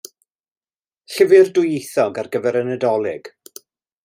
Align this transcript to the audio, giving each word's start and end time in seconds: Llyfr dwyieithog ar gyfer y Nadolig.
Llyfr 1.15 1.51
dwyieithog 1.59 2.19
ar 2.23 2.31
gyfer 2.37 2.59
y 2.63 2.67
Nadolig. 2.71 3.31